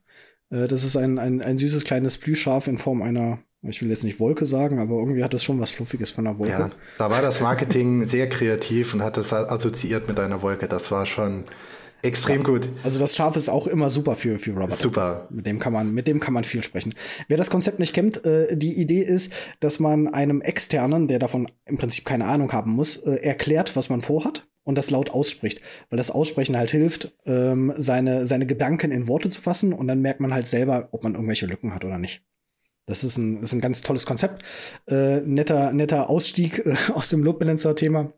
[0.51, 4.03] Äh, das ist ein, ein, ein süßes kleines Blühschaf in Form einer, ich will jetzt
[4.03, 6.51] nicht Wolke sagen, aber irgendwie hat das schon was Fluffiges von einer Wolke.
[6.51, 10.67] Ja, da war das Marketing sehr kreativ und hat das assoziiert mit einer Wolke.
[10.67, 11.45] Das war schon
[12.03, 12.43] Extrem ja.
[12.43, 12.69] gut.
[12.83, 14.77] Also das Schaf ist auch immer super für, für Robert.
[14.77, 15.27] Super.
[15.29, 16.93] Mit dem kann man, mit dem kann man viel sprechen.
[17.29, 21.49] Wer das Konzept nicht kennt, äh, die Idee ist, dass man einem Externen, der davon
[21.65, 25.61] im Prinzip keine Ahnung haben muss, äh, erklärt, was man vorhat und das laut ausspricht.
[25.89, 30.01] Weil das Aussprechen halt hilft, ähm, seine, seine Gedanken in Worte zu fassen und dann
[30.01, 32.21] merkt man halt selber, ob man irgendwelche Lücken hat oder nicht.
[32.85, 34.43] Das ist ein, ist ein ganz tolles Konzept.
[34.89, 38.11] Äh, netter, netter Ausstieg äh, aus dem Load Balancer-Thema.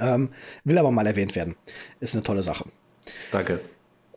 [0.00, 0.30] Ähm,
[0.64, 1.56] will aber mal erwähnt werden.
[2.00, 2.66] Ist eine tolle Sache.
[3.32, 3.60] Danke.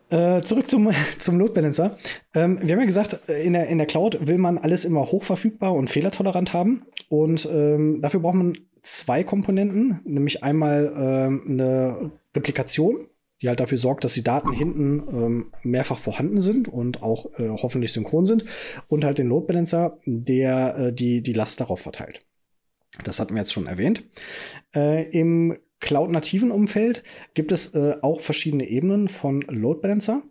[0.10, 1.98] Äh, zurück zum, zum Load Balancer.
[2.34, 5.74] Ähm, wir haben ja gesagt, in der, in der Cloud will man alles immer hochverfügbar
[5.74, 6.84] und fehlertolerant haben.
[7.10, 13.08] Und ähm, dafür braucht man zwei Komponenten, nämlich einmal ähm, eine Replikation,
[13.42, 17.50] die halt dafür sorgt, dass die Daten hinten ähm, mehrfach vorhanden sind und auch äh,
[17.50, 18.46] hoffentlich synchron sind.
[18.88, 22.26] Und halt den Load Balancer, der äh, die, die Last darauf verteilt.
[23.04, 24.04] Das hatten wir jetzt schon erwähnt.
[24.76, 30.24] Äh, Im cloud-nativen Umfeld gibt es äh, auch verschiedene Ebenen von Load Balancer.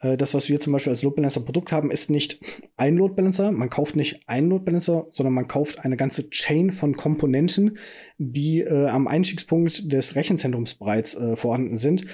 [0.00, 2.40] Äh, das, was wir zum Beispiel als Load Balancer Produkt haben, ist nicht
[2.76, 3.52] ein Load Balancer.
[3.52, 7.78] Man kauft nicht einen Load Balancer, sondern man kauft eine ganze Chain von Komponenten,
[8.18, 12.06] die äh, am Einstiegspunkt des Rechenzentrums bereits äh, vorhanden sind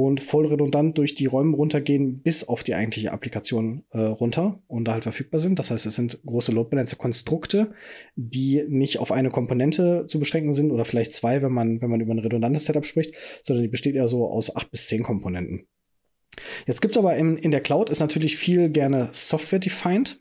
[0.00, 4.84] und voll redundant durch die Räume runtergehen bis auf die eigentliche Applikation äh, runter und
[4.84, 5.58] da halt verfügbar sind.
[5.58, 7.72] Das heißt, es sind große Load Balancer Konstrukte,
[8.14, 12.00] die nicht auf eine Komponente zu beschränken sind oder vielleicht zwei, wenn man, wenn man
[12.00, 15.66] über ein redundantes Setup spricht, sondern die besteht eher so aus acht bis zehn Komponenten.
[16.66, 20.20] Jetzt gibt es aber in, in der Cloud ist natürlich viel gerne Software-defined.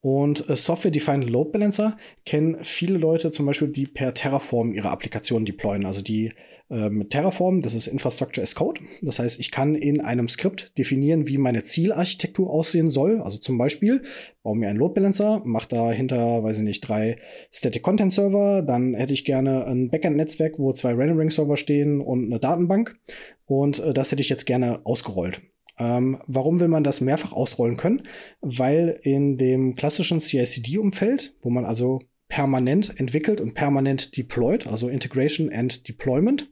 [0.00, 5.44] Und äh, Software-Defined Load Balancer kennen viele Leute zum Beispiel, die per Terraform ihre Applikationen
[5.44, 5.84] deployen.
[5.84, 6.30] Also die
[6.72, 8.80] mit Terraform, das ist Infrastructure as Code.
[9.02, 13.20] Das heißt, ich kann in einem Skript definieren, wie meine Zielarchitektur aussehen soll.
[13.20, 14.02] Also zum Beispiel,
[14.42, 17.16] baue mir einen Load Balancer, mache dahinter, weiß ich nicht, drei
[17.50, 18.62] Static Content Server.
[18.62, 22.98] Dann hätte ich gerne ein Backend-Netzwerk, wo zwei Rendering Server stehen und eine Datenbank.
[23.46, 25.42] Und äh, das hätte ich jetzt gerne ausgerollt.
[25.78, 28.02] Ähm, warum will man das mehrfach ausrollen können?
[28.40, 32.00] Weil in dem klassischen CI/CD-Umfeld, wo man also
[32.32, 36.48] permanent entwickelt und permanent deployed, also Integration and Deployment,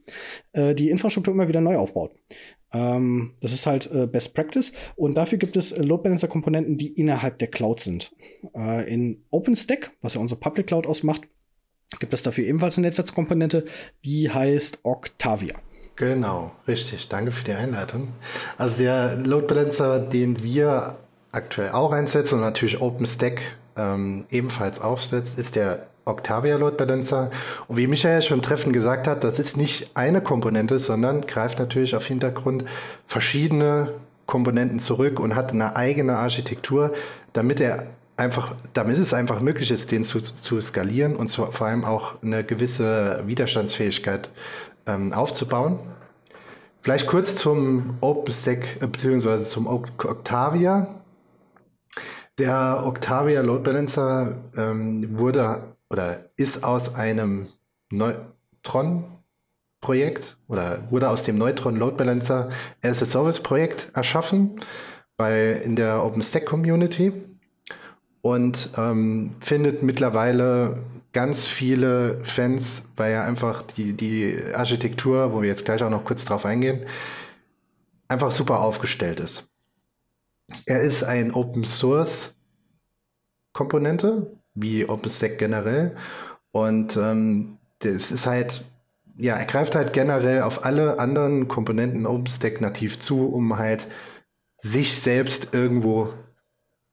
[0.53, 2.15] äh, die Infrastruktur immer wieder neu aufbaut.
[2.71, 6.77] Ähm, das ist halt äh, Best Practice und dafür gibt es äh, Load Balancer Komponenten,
[6.77, 8.15] die innerhalb der Cloud sind.
[8.55, 11.23] Äh, in OpenStack, was ja unsere Public Cloud ausmacht,
[11.99, 13.65] gibt es dafür ebenfalls eine Netzwerkskomponente,
[14.05, 15.55] die heißt Octavia.
[15.97, 17.09] Genau, richtig.
[17.09, 18.09] Danke für die Einleitung.
[18.59, 20.99] Also der Load Balancer, den wir
[21.33, 27.31] aktuell auch einsetzen und natürlich OpenStack ähm, ebenfalls aufsetzt, ist der Octavia Load Balancer.
[27.69, 31.97] Und wie Michael schon treffend gesagt hat, das ist nicht eine Komponente, sondern greift natürlich
[31.97, 32.65] auf Hintergrund
[33.07, 33.95] verschiedene
[34.27, 36.93] Komponenten zurück und hat eine eigene Architektur,
[37.33, 41.67] damit er einfach, damit es einfach möglich ist, den zu, zu skalieren und zu, vor
[41.67, 44.31] allem auch eine gewisse Widerstandsfähigkeit
[44.87, 45.79] ähm, aufzubauen.
[46.83, 49.43] Vielleicht kurz zum OpenStack äh, bzw.
[49.43, 51.00] zum Octavia.
[52.41, 57.49] Der Octavia Load Balancer ähm, wurde oder ist aus einem
[57.91, 62.49] Neutron-Projekt oder wurde aus dem Neutron Load Balancer
[62.83, 64.59] as a Service Projekt erschaffen
[65.19, 67.13] bei, in der OpenStack Community
[68.23, 70.79] und ähm, findet mittlerweile
[71.13, 76.07] ganz viele Fans, weil ja einfach die, die Architektur, wo wir jetzt gleich auch noch
[76.07, 76.87] kurz drauf eingehen,
[78.09, 79.50] einfach super aufgestellt ist.
[80.67, 82.37] Er ist ein Open Source
[83.53, 85.97] Komponente, wie OpenStack generell.
[86.53, 88.65] Und ähm, das ist halt,
[89.17, 93.87] ja, er greift halt generell auf alle anderen Komponenten OpenStack nativ zu, um halt
[94.59, 96.13] sich selbst irgendwo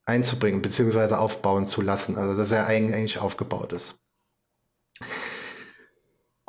[0.06, 2.17] einzubringen, beziehungsweise aufbauen zu lassen.
[2.17, 3.96] Also, dass er eigentlich aufgebaut ist.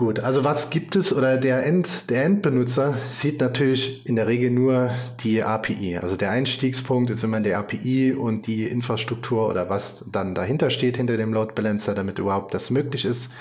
[0.00, 4.48] Gut, also was gibt es oder der, End, der Endbenutzer sieht natürlich in der Regel
[4.48, 4.92] nur
[5.24, 5.98] die API.
[5.98, 10.98] Also der Einstiegspunkt ist immer die API und die Infrastruktur oder was dann dahinter steht
[10.98, 13.32] hinter dem Load Balancer, damit überhaupt das möglich ist,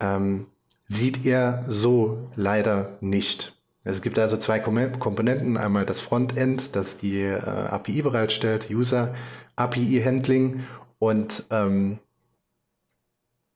[0.00, 0.46] ähm,
[0.86, 3.54] sieht er so leider nicht.
[3.84, 9.14] Es gibt also zwei Komponenten, einmal das Frontend, das die äh, API bereitstellt, User
[9.54, 10.64] API Handling
[10.98, 12.00] und ähm,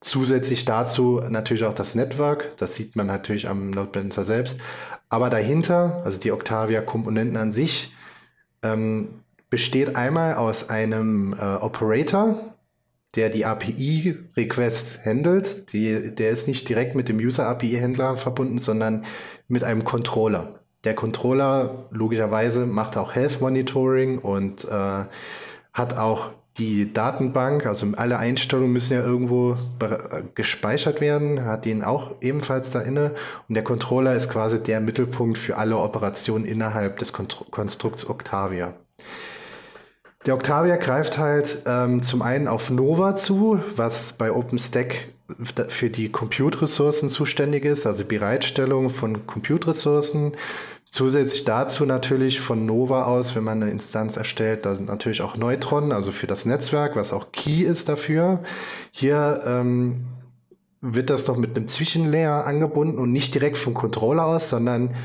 [0.00, 4.58] Zusätzlich dazu natürlich auch das Network, das sieht man natürlich am Load Balancer selbst.
[5.10, 7.92] Aber dahinter, also die Octavia-Komponenten an sich,
[8.62, 12.54] ähm, besteht einmal aus einem äh, Operator,
[13.16, 15.72] der die API-Requests handelt.
[15.72, 19.04] Die, der ist nicht direkt mit dem User-API-Händler verbunden, sondern
[19.48, 20.60] mit einem Controller.
[20.84, 25.04] Der Controller logischerweise macht auch Health Monitoring und äh,
[25.72, 29.56] hat auch die Datenbank, also alle Einstellungen müssen ja irgendwo
[30.34, 33.14] gespeichert werden, hat den auch ebenfalls da inne.
[33.48, 38.74] Und der Controller ist quasi der Mittelpunkt für alle Operationen innerhalb des Konstrukts Octavia.
[40.26, 45.08] Der Octavia greift halt ähm, zum einen auf Nova zu, was bei OpenStack
[45.68, 50.32] für die Compute-Ressourcen zuständig ist, also Bereitstellung von Compute-Ressourcen
[50.90, 55.36] Zusätzlich dazu natürlich von Nova aus, wenn man eine Instanz erstellt, da sind natürlich auch
[55.36, 58.40] Neutron, also für das Netzwerk, was auch Key ist dafür.
[58.90, 60.06] Hier ähm,
[60.80, 64.96] wird das noch mit einem Zwischenlayer angebunden und nicht direkt vom Controller aus, sondern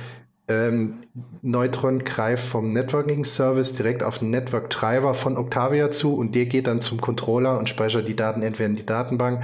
[0.48, 1.02] ähm,
[1.44, 6.48] Neutron greift vom Networking Service direkt auf den Network Driver von Octavia zu und der
[6.48, 9.44] geht dann zum Controller und speichert die Daten entweder in die Datenbank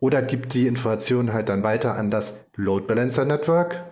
[0.00, 3.91] oder gibt die Informationen halt dann weiter an das Load Balancer Network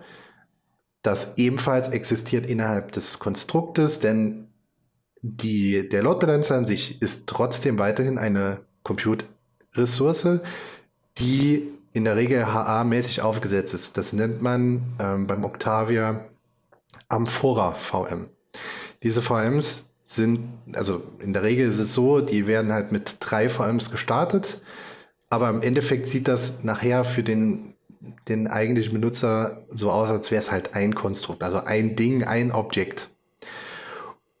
[1.01, 4.47] das ebenfalls existiert innerhalb des Konstruktes, denn
[5.21, 10.41] die, der Load Balancer an sich ist trotzdem weiterhin eine Compute-Ressource,
[11.17, 13.97] die in der Regel HA-mäßig aufgesetzt ist.
[13.97, 16.25] Das nennt man ähm, beim Octavia
[17.09, 18.29] Amphora VM.
[19.03, 23.49] Diese VMs sind, also in der Regel ist es so, die werden halt mit drei
[23.49, 24.61] VMs gestartet,
[25.29, 27.70] aber im Endeffekt sieht das nachher für den
[28.27, 32.51] den eigentlichen Benutzer so aus, als wäre es halt ein Konstrukt, also ein Ding, ein
[32.51, 33.09] Objekt.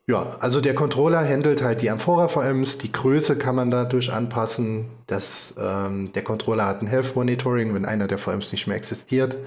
[0.07, 5.53] Ja, also der Controller handelt halt die Amphora-VMs, die Größe kann man dadurch anpassen, dass
[5.57, 9.37] ähm, der Controller hat ein Health Monitoring, wenn einer der VMs nicht mehr existiert.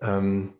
[0.00, 0.54] Ähm,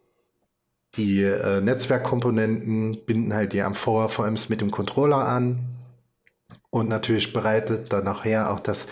[0.96, 5.60] die äh, Netzwerkkomponenten binden halt die Amphora-VMs mit dem Controller an
[6.70, 8.88] Und natürlich bereitet dann nachher auch das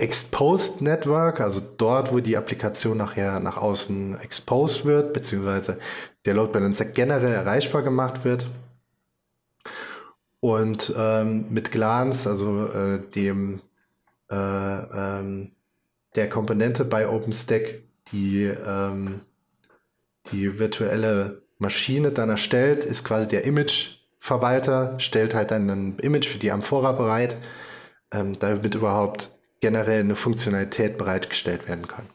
[0.00, 5.78] Exposed Network, also dort, wo die Applikation nachher nach außen exposed wird, beziehungsweise
[6.24, 8.46] der Load Balancer generell erreichbar gemacht wird.
[10.40, 13.60] Und ähm, mit Glance, also äh, dem
[14.30, 15.52] äh, ähm,
[16.14, 19.20] der Komponente bei OpenStack, die ähm,
[20.32, 26.38] die virtuelle Maschine dann erstellt, ist quasi der Image-Verwalter, stellt halt dann ein Image für
[26.38, 27.36] die Amphora bereit,
[28.12, 29.30] ähm, damit überhaupt
[29.60, 32.06] generell eine Funktionalität bereitgestellt werden kann.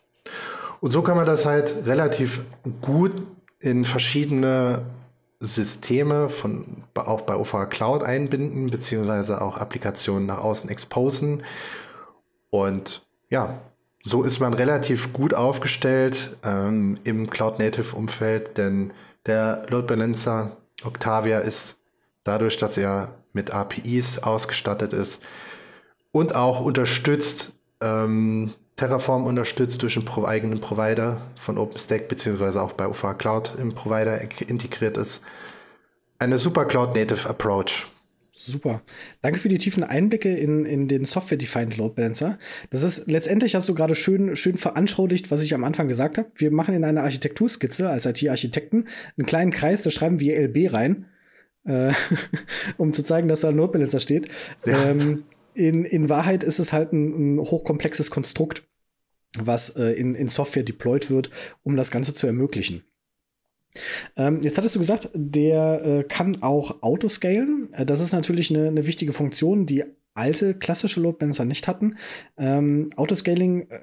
[0.81, 2.41] Und so kann man das halt relativ
[2.81, 3.11] gut
[3.59, 4.83] in verschiedene
[5.39, 11.43] Systeme von auch bei OVH Cloud einbinden, beziehungsweise auch Applikationen nach außen exposen.
[12.49, 13.59] Und ja,
[14.03, 18.93] so ist man relativ gut aufgestellt ähm, im Cloud-Native-Umfeld, denn
[19.25, 21.79] der Load Balancer Octavia ist
[22.23, 25.21] dadurch, dass er mit APIs ausgestattet ist
[26.15, 27.51] und auch unterstützt,
[27.81, 33.55] ähm, Terraform unterstützt durch einen Pro eigenen Provider von OpenStack, beziehungsweise auch bei UFA Cloud
[33.59, 35.21] im Provider integriert ist.
[36.17, 37.87] Eine super Cloud-Native Approach.
[38.31, 38.81] Super.
[39.21, 42.39] Danke für die tiefen Einblicke in, in den Software-Defined Load Balancer.
[42.69, 46.29] Das ist letztendlich hast du gerade schön, schön veranschaulicht, was ich am Anfang gesagt habe.
[46.35, 51.07] Wir machen in einer Architekturskizze als IT-Architekten einen kleinen Kreis, da schreiben wir LB rein,
[51.65, 51.91] äh,
[52.77, 54.29] um zu zeigen, dass da ein Load Balancer steht.
[54.65, 54.91] Ja.
[54.91, 58.63] Ähm, in, in Wahrheit ist es halt ein, ein hochkomplexes Konstrukt,
[59.37, 61.29] was äh, in, in Software deployed wird,
[61.63, 62.83] um das Ganze zu ermöglichen.
[64.15, 67.69] Ähm, jetzt hattest du gesagt, der äh, kann auch autoscalen.
[67.73, 71.97] Äh, das ist natürlich eine, eine, wichtige Funktion, die alte klassische Load Balancer nicht hatten.
[72.37, 73.79] Ähm, Autoscaling äh,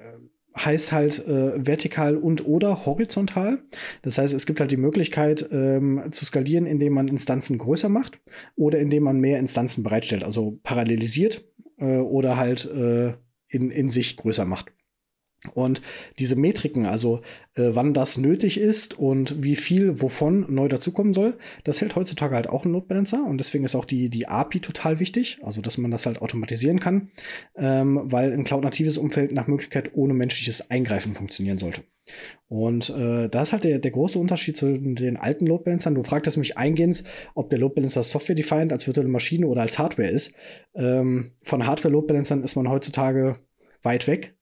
[0.57, 3.63] heißt halt äh, vertikal und oder horizontal.
[4.01, 8.19] Das heißt, es gibt halt die Möglichkeit ähm, zu skalieren, indem man Instanzen größer macht
[8.55, 11.45] oder indem man mehr Instanzen bereitstellt, also parallelisiert
[11.83, 13.13] äh, oder halt äh,
[13.47, 14.71] in, in sich größer macht.
[15.53, 15.81] Und
[16.19, 17.21] diese Metriken, also
[17.55, 22.35] äh, wann das nötig ist und wie viel wovon neu dazukommen soll, das hält heutzutage
[22.35, 25.61] halt auch ein Load Balancer und deswegen ist auch die, die API total wichtig, also
[25.61, 27.11] dass man das halt automatisieren kann,
[27.57, 31.83] ähm, weil ein cloud-natives Umfeld nach Möglichkeit ohne menschliches Eingreifen funktionieren sollte.
[32.47, 35.95] Und äh, da ist halt der, der große Unterschied zu den alten Load Balancern.
[35.95, 37.03] Du fragtest mich eingehend,
[37.35, 40.33] ob der Load Balancer Software-defined als virtuelle Maschine oder als Hardware ist.
[40.73, 43.39] Ähm, von Hardware-Load Balancern ist man heutzutage
[43.81, 44.35] weit weg.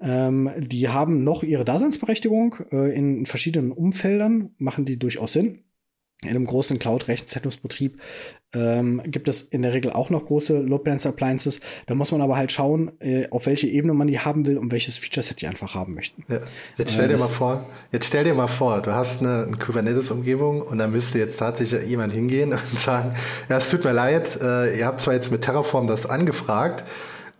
[0.00, 5.64] Ähm, die haben noch ihre Daseinsberechtigung äh, in verschiedenen Umfeldern, machen die durchaus Sinn.
[6.22, 8.00] In einem großen Cloud-Rechenzentrumsbetrieb
[8.52, 11.60] ähm, gibt es in der Regel auch noch große Load Balancer Appliances.
[11.86, 14.72] Da muss man aber halt schauen, äh, auf welche Ebene man die haben will und
[14.72, 16.24] welches Feature-Set die einfach haben möchten.
[16.26, 16.40] Ja.
[16.76, 19.58] Jetzt stell äh, dir mal vor, jetzt stell dir mal vor, du hast eine, eine
[19.58, 23.14] Kubernetes-Umgebung und da müsste jetzt tatsächlich jemand hingehen und sagen,
[23.48, 26.82] ja, es tut mir leid, äh, ihr habt zwar jetzt mit Terraform das angefragt,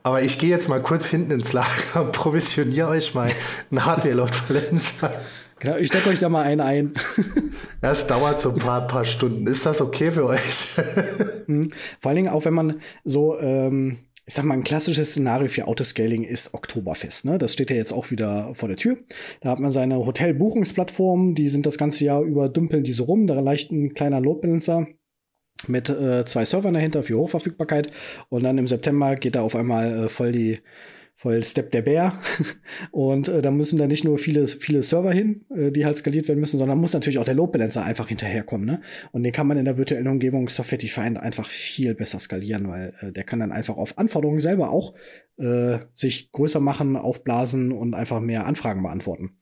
[0.08, 3.30] aber ich gehe jetzt mal kurz hinten ins Lager und provisioniere euch mal
[3.70, 5.12] einen Hardware-Load-Balancer.
[5.58, 6.94] Genau, ich stecke euch da mal einen ein.
[7.82, 9.46] Das dauert so ein paar, paar Stunden.
[9.46, 10.76] Ist das okay für euch?
[11.46, 11.72] Mhm.
[11.98, 15.66] Vor allen Dingen auch, wenn man so, ähm, ich sag mal, ein klassisches Szenario für
[15.66, 17.24] Autoscaling ist Oktoberfest.
[17.24, 17.38] Ne?
[17.38, 18.98] Das steht ja jetzt auch wieder vor der Tür.
[19.40, 23.26] Da hat man seine Hotelbuchungsplattformen, die sind das ganze Jahr über, dümpeln diese rum.
[23.26, 24.86] Da reicht ein kleiner Load Balancer
[25.66, 27.90] mit äh, zwei Servern dahinter für Hochverfügbarkeit.
[28.28, 30.58] Und dann im September geht da auf einmal äh, voll die
[31.18, 32.12] voll Step der Bär.
[32.92, 36.28] Und äh, da müssen da nicht nur viele, viele Server hin, äh, die halt skaliert
[36.28, 38.64] werden müssen, sondern muss natürlich auch der Load Balancer einfach hinterherkommen.
[38.64, 38.80] Ne?
[39.10, 42.94] Und den kann man in der virtuellen Umgebung Software Defined einfach viel besser skalieren, weil
[43.00, 44.94] äh, der kann dann einfach auf Anforderungen selber auch
[45.38, 49.32] äh, sich größer machen, aufblasen und einfach mehr Anfragen beantworten.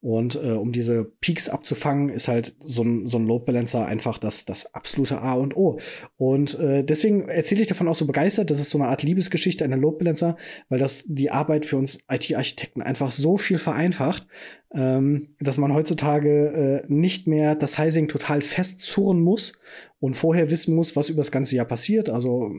[0.00, 4.18] Und äh, um diese Peaks abzufangen, ist halt so ein, so ein Load Balancer einfach
[4.18, 5.80] das, das absolute A und O.
[6.16, 8.50] Und äh, deswegen erzähle ich davon auch so begeistert.
[8.50, 10.36] Das ist so eine Art Liebesgeschichte den Load Balancer,
[10.68, 14.26] weil das die Arbeit für uns IT-Architekten einfach so viel vereinfacht,
[14.72, 19.60] ähm, dass man heutzutage äh, nicht mehr das Sizing total festzurren muss
[19.98, 22.08] und vorher wissen muss, was über das ganze Jahr passiert.
[22.08, 22.52] Also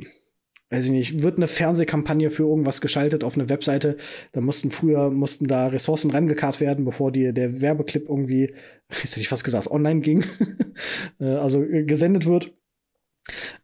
[0.70, 3.98] weiß ich nicht, wird eine Fernsehkampagne für irgendwas geschaltet auf eine Webseite.
[4.34, 8.54] Da mussten früher, mussten da Ressourcen rangekarrt werden, bevor die, der Werbeclip irgendwie,
[8.90, 10.24] jetzt hätte ich fast gesagt, online ging,
[11.20, 12.54] äh, also äh, gesendet wird.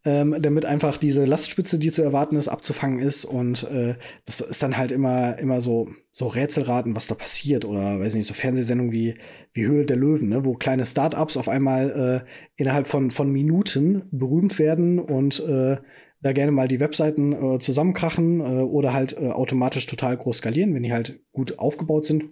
[0.03, 3.25] Ähm, damit einfach diese Lastspitze, die zu erwarten ist, abzufangen ist.
[3.25, 7.65] Und äh, das ist dann halt immer, immer so, so Rätselraten, was da passiert.
[7.65, 9.15] Oder weiß nicht, so Fernsehsendungen wie,
[9.53, 10.45] wie Höhle der Löwen, ne?
[10.45, 15.77] wo kleine Startups auf einmal äh, innerhalb von, von Minuten berühmt werden und äh,
[16.25, 20.73] da gerne mal die Webseiten äh, zusammenkrachen äh, oder halt äh, automatisch total groß skalieren,
[20.73, 22.25] wenn die halt gut aufgebaut sind.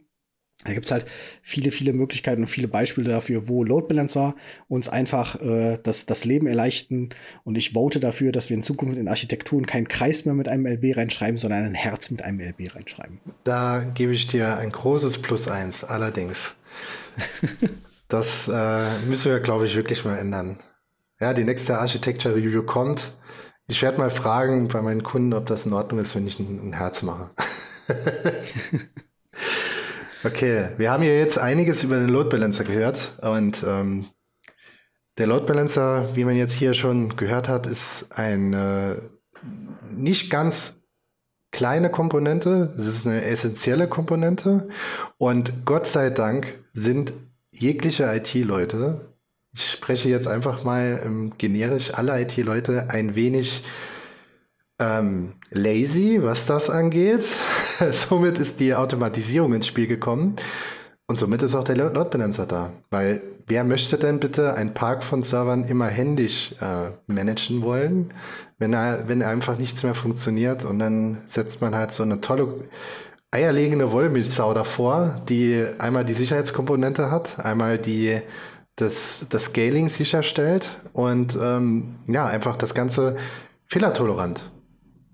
[0.66, 1.06] Da gibt es halt
[1.44, 4.36] viele, viele Möglichkeiten und viele Beispiele dafür, wo Load Balancer
[4.68, 7.10] uns einfach äh, das, das Leben erleichtern.
[7.44, 10.66] Und ich vote dafür, dass wir in Zukunft in Architekturen keinen Kreis mehr mit einem
[10.66, 13.20] LB reinschreiben, sondern ein Herz mit einem LB reinschreiben.
[13.44, 16.56] Da gebe ich dir ein großes Plus eins, allerdings.
[18.08, 20.58] das äh, müssen wir, glaube ich, wirklich mal ändern.
[21.20, 23.14] Ja, die nächste Architecture Review kommt.
[23.68, 26.70] Ich werde mal fragen bei meinen Kunden, ob das in Ordnung ist, wenn ich ein,
[26.70, 27.32] ein Herz mache.
[30.26, 34.06] Okay, wir haben hier jetzt einiges über den Load Balancer gehört und ähm,
[35.18, 39.02] der Load Balancer, wie man jetzt hier schon gehört hat, ist eine
[39.92, 40.86] nicht ganz
[41.52, 44.70] kleine Komponente, es ist eine essentielle Komponente
[45.18, 47.12] und Gott sei Dank sind
[47.52, 49.13] jegliche IT-Leute,
[49.54, 53.64] ich spreche jetzt einfach mal ähm, generisch alle IT-Leute ein wenig
[54.80, 57.24] ähm, lazy, was das angeht.
[57.92, 60.36] somit ist die Automatisierung ins Spiel gekommen
[61.08, 62.72] und somit ist auch der Load Balancer da.
[62.90, 68.12] Weil wer möchte denn bitte einen Park von Servern immer händisch äh, managen wollen,
[68.58, 72.48] wenn, er, wenn einfach nichts mehr funktioniert und dann setzt man halt so eine tolle
[73.30, 78.22] eierlegende Wollmilchsau davor, die einmal die Sicherheitskomponente hat, einmal die
[78.76, 83.18] das, das Scaling sicherstellt und ähm, ja, einfach das Ganze
[83.68, 84.52] fehlertolerant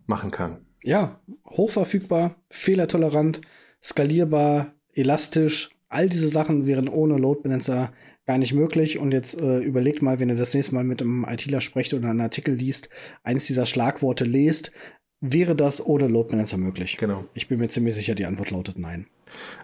[0.05, 0.65] machen kann.
[0.81, 3.41] Ja, hochverfügbar, fehlertolerant,
[3.83, 5.69] skalierbar, elastisch.
[5.89, 7.91] All diese Sachen wären ohne Load Balancer
[8.25, 8.99] gar nicht möglich.
[8.99, 12.09] Und jetzt äh, überlegt mal, wenn ihr das nächste Mal mit einem ITler sprecht oder
[12.09, 12.89] einen Artikel liest,
[13.23, 14.71] eines dieser Schlagworte lest,
[15.19, 16.97] wäre das ohne Load Balancer möglich?
[16.97, 17.25] Genau.
[17.33, 19.07] Ich bin mir ziemlich sicher, die Antwort lautet nein.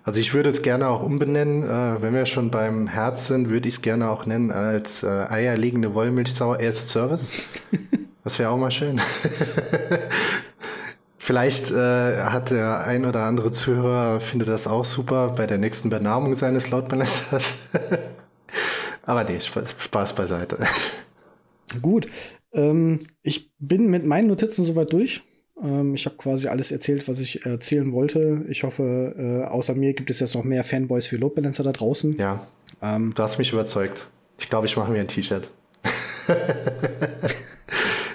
[0.04, 1.63] Also ich würde es gerne auch umbenennen.
[1.63, 5.08] Äh, wenn wir schon beim Herz sind, würde ich es gerne auch nennen als äh,
[5.08, 7.32] eierlegende Wollmilchsau as Service.
[8.23, 8.99] Das wäre auch mal schön.
[11.19, 15.91] Vielleicht äh, hat der ein oder andere Zuhörer findet das auch super bei der nächsten
[15.91, 17.56] Benamung seines Lautbalasters.
[19.06, 20.58] Aber nee, Spaß beiseite.
[21.84, 22.08] Gut.
[22.51, 25.23] Ähm, ich bin mit meinen Notizen soweit durch.
[25.62, 28.46] Ähm, ich habe quasi alles erzählt, was ich erzählen wollte.
[28.50, 31.72] Ich hoffe, äh, außer mir gibt es jetzt noch mehr Fanboys für Load Balancer da
[31.72, 32.18] draußen.
[32.18, 32.48] Ja.
[32.82, 34.08] Ähm, du hast mich überzeugt.
[34.38, 35.50] Ich glaube, ich mache mir ein T-Shirt.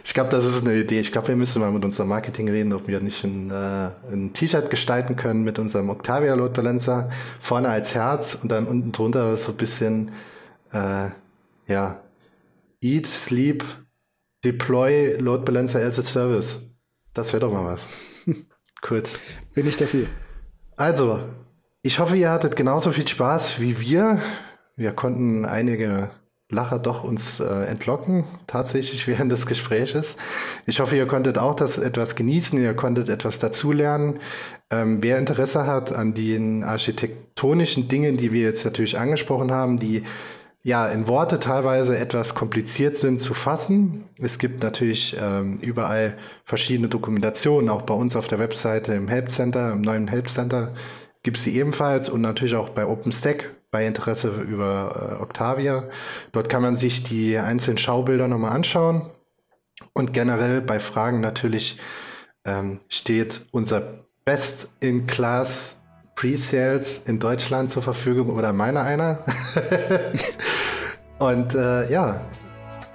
[0.04, 1.00] ich glaube, das ist eine Idee.
[1.00, 4.32] Ich glaube, wir müssen mal mit unserem Marketing reden, ob wir nicht ein, äh, ein
[4.34, 7.08] T-Shirt gestalten können mit unserem Octavia Load Balancer.
[7.40, 10.10] Vorne als Herz und dann unten drunter so ein bisschen,
[10.72, 11.08] äh,
[11.68, 12.00] ja,
[12.82, 13.64] Eat, Sleep,
[14.44, 16.60] Deploy Load Balancer as a Service.
[17.14, 17.86] Das wäre doch mal was.
[18.82, 19.18] Kurz.
[19.54, 20.06] Bin ich dafür.
[20.76, 21.20] Also,
[21.82, 24.20] ich hoffe, ihr hattet genauso viel Spaß wie wir.
[24.76, 26.10] Wir konnten einige
[26.50, 30.16] Lacher doch uns äh, entlocken, tatsächlich während des Gespräches.
[30.66, 34.18] Ich hoffe, ihr konntet auch das etwas genießen, ihr konntet etwas dazulernen.
[34.70, 40.02] Ähm, wer Interesse hat an den architektonischen Dingen, die wir jetzt natürlich angesprochen haben, die
[40.62, 44.04] ja in Worte teilweise etwas kompliziert sind zu fassen.
[44.18, 49.30] Es gibt natürlich ähm, überall verschiedene Dokumentationen, auch bei uns auf der Webseite im Help
[49.30, 50.72] Center, im neuen Help Center
[51.22, 55.84] gibt es sie ebenfalls und natürlich auch bei OpenStack bei Interesse über äh, Octavia.
[56.32, 59.10] Dort kann man sich die einzelnen Schaubilder nochmal anschauen.
[59.92, 61.78] Und generell bei Fragen natürlich
[62.44, 65.76] ähm, steht unser Best-in-Class
[66.20, 69.24] Pre-Sales in Deutschland zur Verfügung oder meiner einer.
[71.18, 72.20] und äh, ja,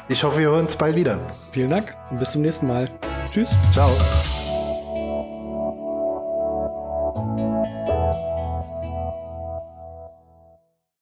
[0.07, 1.17] ich hoffe, wir hören uns bald wieder.
[1.49, 2.87] Vielen Dank und bis zum nächsten Mal.
[3.31, 3.57] Tschüss.
[3.73, 3.89] Ciao.